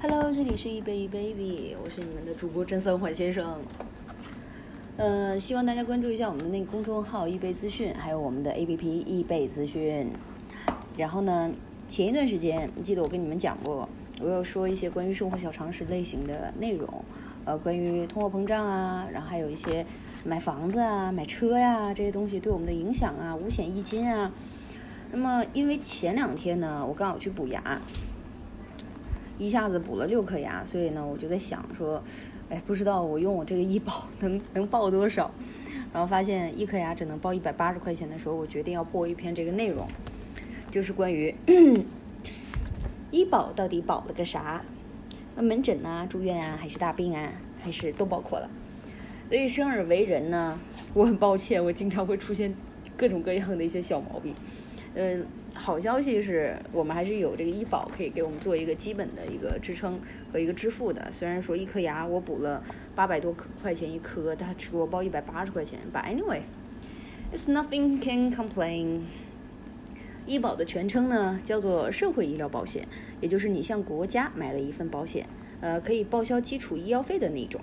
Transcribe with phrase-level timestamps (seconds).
[0.00, 3.60] Hello，这里是一杯一 baby，我是你们的主播真三环先生。
[4.96, 10.12] 呃，希望大家关注一下我们的那个公众号易贝资讯，还有我们的 APP 易贝资讯。
[10.96, 11.50] 然后呢，
[11.88, 13.88] 前一段时间记得我跟你们讲过，
[14.22, 16.88] 我要说一些关于生活小常识类型的内容，
[17.44, 19.84] 呃，关于通货膨胀啊，然后还有一些
[20.24, 24.30] 买房子啊、买车呀这些东西对我们的影响啊、五险一金啊。
[25.10, 27.82] 那么因为前两天呢，我刚好去补牙。
[29.38, 32.02] 一下子补了六颗牙，所以呢，我就在想说，
[32.50, 35.30] 哎，不知道我用我这个医保能能报多少？
[35.92, 39.86] 然后发现一颗牙只能报一百八十块钱的时候，我决定要播一篇这个内容，
[40.70, 41.34] 就是关于
[43.10, 44.62] 医保到底保了个啥？
[45.34, 48.50] 那门诊啊、住院啊，还是大病啊，还是都包括了？
[49.28, 50.58] 所以生而为人呢，
[50.92, 52.52] 我很抱歉，我经常会出现
[52.96, 54.34] 各种各样的一些小毛病。
[54.94, 55.18] 呃，
[55.58, 60.00] 好消息是我们还是有这个医保可以给我们做一个基本的一个支撑
[60.32, 61.10] 和一个支付的。
[61.10, 62.62] 虽然说一颗牙我补了
[62.94, 65.80] 八百多块钱一颗，他只给我报一百八十块钱。
[65.92, 69.00] But anyway，it's nothing can complain。
[70.26, 72.86] 医保的全称呢叫做社会医疗保险，
[73.20, 75.26] 也就是你向国家买了一份保险，
[75.60, 77.60] 呃，可以报销基础医药费的那种。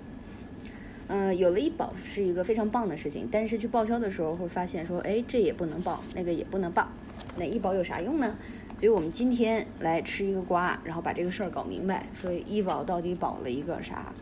[1.08, 6.88] 嗯，有了医保是一个非常棒的事情，但是去报销的时候会发现说，哎，这也不能报，那个也不能报。
[7.36, 8.36] 那医保有啥用呢？
[8.78, 12.06] 所以我们今天来吃一个瓜，然后把这个事儿搞明白。
[12.14, 14.12] 所以医保到底保了一个啥？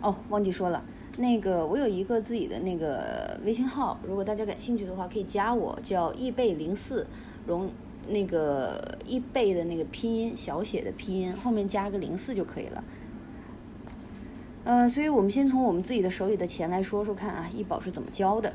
[0.00, 0.84] 哦，忘记说了，
[1.16, 7.06] 那个我有一个自己的那个微信号，如果大家感兴趣的话，可以加我，叫易贝零四，
[7.46, 7.70] 容
[8.08, 12.84] 那个易贝的那个拼音小写的拼音后面加个零四就可以了。
[14.64, 18.52] 呃，所以我们先从我们自己的手里的钱来说说看啊，医保是怎么交的。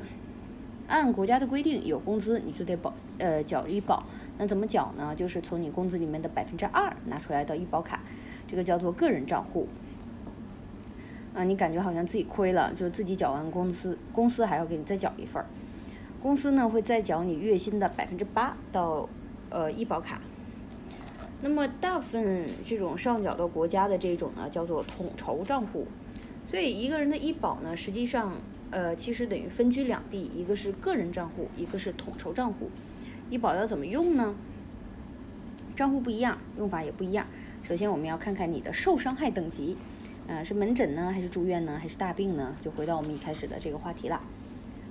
[0.90, 4.04] 按国家的规定，有工资你就得保呃缴医保。
[4.36, 5.14] 那怎么缴呢？
[5.14, 8.00] 就是从你工资里面的百分之二拿出来到医保卡，
[8.48, 9.68] 这个叫做个人账户。
[11.32, 15.46] 啊，你感觉好像自己亏了，就自己缴完工资，公司还要给你再缴一份儿。
[16.20, 19.08] 公司呢会再缴你月薪的百分之八到
[19.48, 20.20] 呃医保卡。
[21.40, 25.86] 那么大部分这种上缴到国家的这种呢叫做统筹账户。
[26.44, 28.32] 所以一个人的医保呢，实际上。
[28.70, 32.70] 呃，其实等于分居两地，一个是个人账户，一个是统筹账户。
[33.28, 34.34] 医保要怎么用呢？
[35.74, 37.26] 账户不一样，用法也不一样。
[37.62, 39.76] 首先，我们要看看你的受伤害等级，
[40.28, 42.54] 啊，是门诊呢，还是住院呢，还是大病呢？
[42.62, 44.20] 就回到我们一开始的这个话题了。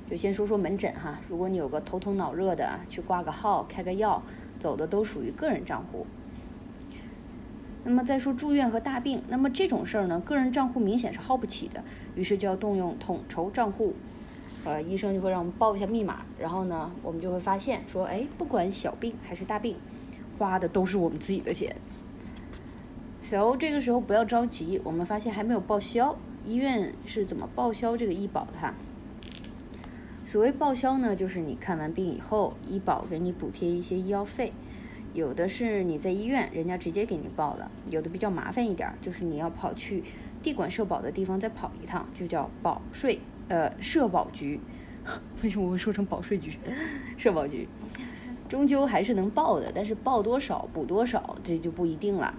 [0.10, 4.22] 就先说说门诊哈，如果你有个头疼脑热的，去挂个号、开个药，
[4.60, 6.06] 走的都属于个人账户。
[7.84, 11.84] 那么再说住院和大病，那么这种事儿呢，个人账户明显是耗不起的，
[12.16, 13.94] 于是就要动用统筹账户，
[14.66, 19.78] 呃，医生就会让我们报一下密码，然后呢，我们就会发现说，哎，不管小病还是大病，
[20.38, 21.76] 花的都是我们自己的钱。
[23.22, 28.54] So 这个时候不要着急，我们发现还没有报销，医院是怎么报销这个医保的？
[28.60, 28.74] 哈？
[30.26, 34.52] 所谓报销呢，就是你看完病以后，医保给你补贴一些医药费。
[35.14, 40.04] 有的是你在医院，人家直接给你报了；有的比较麻烦一点，就是你要跑去
[40.44, 44.60] 地管社保的地方再跑一趟，就叫保税呃社保局。
[45.42, 46.52] 为什么会说成保税局？
[47.18, 47.68] 社保局
[48.48, 52.34] 终究还是能报的，但是报多少补多少这就不一定了。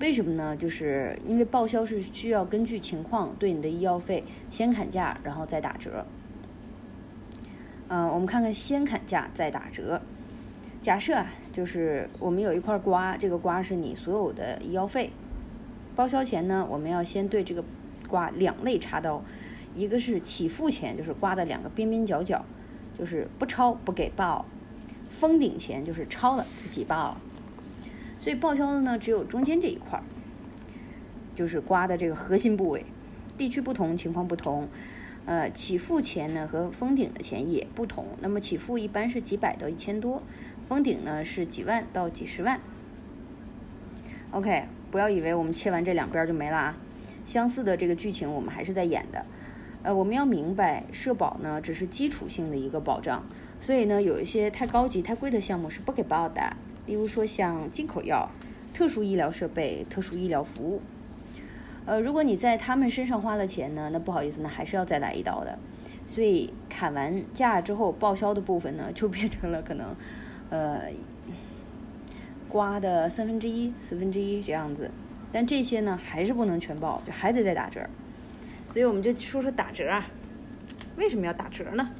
[0.00, 0.56] 为什么呢？
[0.56, 6.06] 就是因为报销是需要根据情况对你的医药费先砍价，然后再打折。
[7.88, 10.00] 嗯，我们看看先砍价再打折。
[10.80, 15.10] 假设啊，就是我们有一块瓜，这个瓜是你所有的医药费，
[15.94, 17.62] 报销前呢，我们要先对这个
[18.08, 19.22] 瓜两肋插刀，
[19.74, 22.42] 一个是起付钱，就是瓜的两个边边角角，
[22.98, 24.46] 就是不超不给报；
[25.10, 27.18] 封顶前就是超了自己报。
[28.18, 30.02] 所以报销的呢，只有中间这一块，
[31.34, 32.86] 就是瓜的这个核心部位。
[33.36, 34.66] 地区不同，情况不同，
[35.26, 38.06] 呃，起付前呢和封顶的钱也不同。
[38.20, 40.22] 那么起付一般是几百到一千多。
[40.70, 42.60] 封顶呢是几万到几十万。
[44.30, 46.76] OK，不要以为我们切完这两边就没了啊，
[47.26, 49.26] 相似的这个剧情我们还是在演的。
[49.82, 53.24] 呃，我们要明白，社保呢只是基础性的一个保障，
[53.60, 56.40] 所以呢有一些太高级、太贵的项目是不给报的。
[56.86, 58.30] 例如说像进口药、
[58.72, 60.80] 特殊医疗设备、特殊医疗服务。
[61.84, 65.58] 呃，如果你在他们身上花了钱呢，那不好意思呢，还是要再来一刀的。
[66.06, 69.96] 所以砍完价之后报销的部分呢，就变成了可能。
[70.50, 70.82] 呃，
[72.48, 74.90] 瓜的三分之一、四分之一这样子，
[75.32, 77.80] 但这些呢还是不能全报，就还得再打折。
[78.68, 80.06] 所以我们就说说打折啊，
[80.96, 81.90] 为什么要打折呢？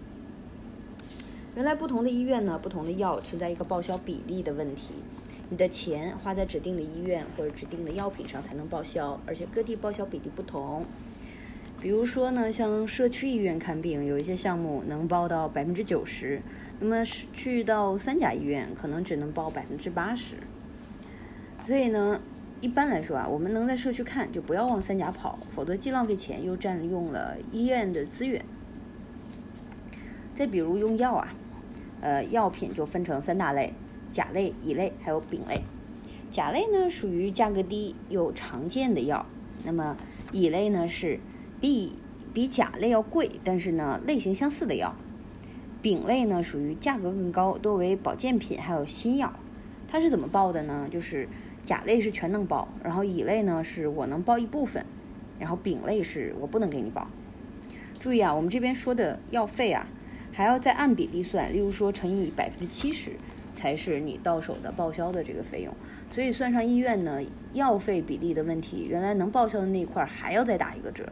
[1.57, 4.95] 原来不同的医院呢，不同的药存在一个报销比例的问题。
[5.49, 10.85] 你的钱花在指定的医院或者指定的药品上才能报销，而且各地报销比例不同。
[11.81, 16.41] 比如说呢，像社区医院看病，有一些项目能报到百分之九十，
[16.81, 20.37] 那么是去到三甲医院可能只能报百分之八十。
[21.63, 22.21] 所以呢，
[22.61, 28.45] 一般来说啊，我们能在社区看，就不要往三甲跑，否则既浪费钱又占用了医院的资源。
[30.35, 31.35] 再比如用药啊，
[32.01, 33.75] 呃，药品就分成三大类。
[34.11, 35.63] 甲类、乙类还有丙类。
[36.31, 39.25] 甲类呢属于价格低又常见的药，
[39.65, 39.97] 那么
[40.33, 41.21] 乙类呢是
[41.61, 41.93] 比
[42.35, 44.97] 比甲类要贵，但是呢类型相似的药。
[45.83, 49.33] 丙类呢属于价格更高，多为保健品还有新药。
[49.89, 50.89] 它是怎么报的呢？
[50.91, 51.29] 就是
[51.63, 54.85] 甲类是全能报，然后乙类呢是我能报一部分，
[55.39, 57.09] 然后丙类是我不能给你报。
[57.99, 59.87] 注意啊，我们这边说的药费啊
[60.33, 63.13] 还要再按比例算，例如说乘以百分之七十。
[63.53, 65.75] 才是你到手的报销的这个费用，
[66.11, 67.21] 所以算上医院呢
[67.53, 71.05] 药费比例的问题，原来能报销的那一块还要再打一个折，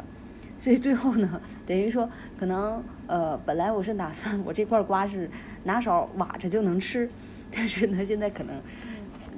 [0.58, 5.30] 所以最后呢，等于说可能呃本来我是打算我这块瓜是
[5.62, 7.08] 拿勺挖着就能吃，
[7.50, 8.60] 但是呢现在可能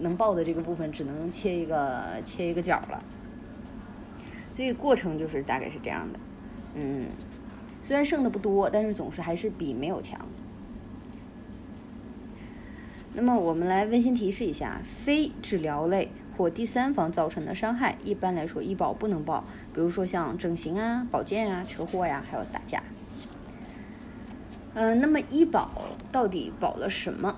[0.00, 3.04] 能爆的这个部分只能切一个切一个角了，
[4.50, 6.18] 所以过程就是大概是这样的，
[6.74, 7.06] 嗯，
[7.82, 10.18] 虽然剩的不多，但是总是还是比没有强。
[13.12, 19.44] 那么我们来温馨提示一下，非治疗类或第三方造成的伤害，一般来说医保不能报。
[19.74, 22.82] 比如说像整形啊、保健啊、车祸呀，还有打架。
[24.72, 25.70] 嗯，那么医保
[26.10, 27.36] 到底保了什么？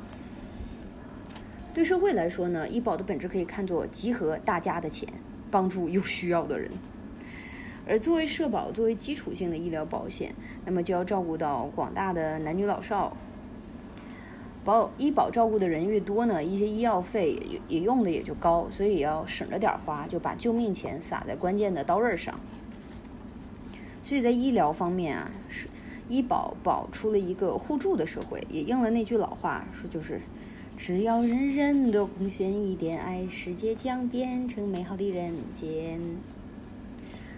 [1.75, 5.09] 对社会来说呢，医保的本质可以看作集合大家的钱，
[5.51, 6.71] 帮助有需要的人。
[7.89, 10.33] 而作为社保，作为基础性的医疗保险，
[10.65, 13.17] 那么就要照顾到广大的男女老少。
[14.65, 22.39] 保医保照顾的人越多呢，一些医药费也也用的也就高，所以要省着点花，就把救命钱撒在关键的刀刃上。
[24.03, 25.69] 所以在医疗方面啊，是
[26.09, 30.21] 医保保出了一个互助的社会，也应了那句老话，说就是
[30.77, 36.01] 只要人人都贡献一点爱，世界将变成美好的人间。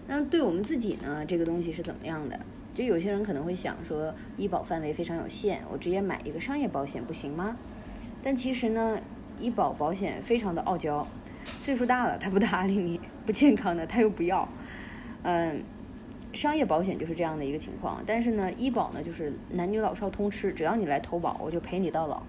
[0.07, 2.41] 那对我们自己呢，这个东西是怎么样的？
[2.75, 7.57] 就有些人可能会想说，医保范围非常有限，我直接买一个商业保险不行吗？
[8.21, 8.99] 但其实呢，
[9.41, 11.07] 医保保险非常的傲娇，
[11.61, 14.49] 岁数大了他不搭理你，不健康的他又不要。
[15.23, 15.63] 嗯，
[16.33, 22.23] 商业保险就是这样的一个情况，但是呢，医保呢就是男女老少通吃，只要你来投保，我就陪你到老。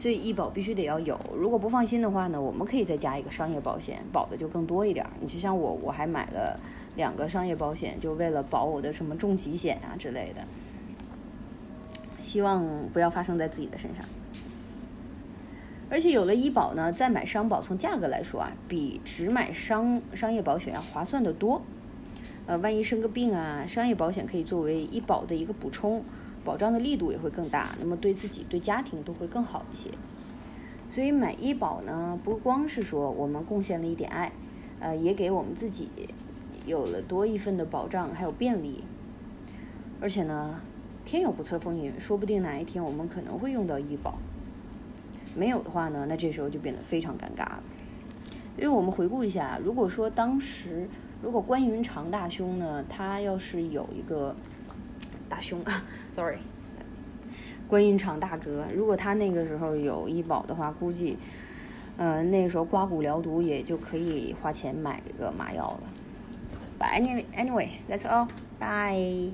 [0.00, 5.06] 所以医保必须得要有，如果不放心的话呢，我们可以再加一个商业保险，保的就更多一点。
[5.20, 6.58] 你就像我，我还买了
[6.96, 10.42] 两个商业保险，就为了保我的什么重疾险啊之类的，
[12.22, 12.64] 希望
[12.94, 14.02] 不要发生在自己的身上。
[15.90, 21.60] 而且有了医保呢，再买商保，从价格来说啊，比只买商商业保险要划算的多。
[22.46, 26.02] 呃，万一生个病啊，商业保险可以作为医保的一个补充。
[26.44, 29.90] 保障的力度也会更大，那么对自己、对家庭都会更好一些。
[30.88, 34.32] 所以买医保呢，不光是说我们贡献了一点爱，
[34.80, 35.88] 呃，也给我们自己
[36.66, 38.82] 有了多一份的保障，还有便利。
[40.00, 40.60] 而且呢，
[41.04, 44.18] 天有不测风云，说不定哪一天我们可能会用到医保。
[45.34, 47.62] 没有的话呢，那这时候就变得非常尴尬了。
[48.56, 50.88] 因为我们回顾一下，如果说当时
[51.22, 54.34] 如果关云长大兄呢，他要是有一个。
[55.40, 55.82] 凶啊，
[56.12, 56.38] sorry，
[57.68, 61.16] 观音厂大哥，如果他那个时候有医保的话，估计，
[61.96, 65.82] 呃，那个时候刮骨疗毒也就可以花钱买个麻药了。
[66.78, 68.28] But anyway, anyway, that's all.
[68.58, 69.32] Bye.